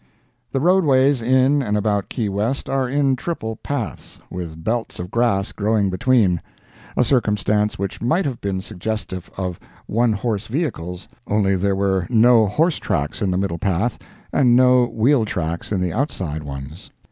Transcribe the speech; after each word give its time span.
The 0.51 0.59
roadways 0.59 1.21
in 1.21 1.61
and 1.61 1.77
about 1.77 2.09
Key 2.09 2.27
West 2.27 2.67
are 2.67 2.89
in 2.89 3.15
triple 3.15 3.57
paths, 3.57 4.17
with 4.31 4.63
belts 4.63 4.97
of 4.97 5.11
grass 5.11 5.51
growing 5.51 5.91
between—a 5.91 7.03
circumstance 7.03 7.77
which 7.77 8.01
might 8.01 8.25
have 8.25 8.41
been 8.41 8.61
suggestive 8.61 9.29
of 9.37 9.59
one 9.85 10.13
horse 10.13 10.47
vehicles, 10.47 11.07
only 11.27 11.55
there 11.55 11.75
were 11.75 12.07
no 12.09 12.47
horse 12.47 12.79
tracks 12.79 13.21
in 13.21 13.29
the 13.29 13.37
middle 13.37 13.59
path, 13.59 13.99
and 14.33 14.55
no 14.55 14.85
wheel 14.85 15.23
tracks 15.23 15.71
in 15.71 15.79
the 15.79 15.93
outside 15.93 16.41
ones. 16.41 16.89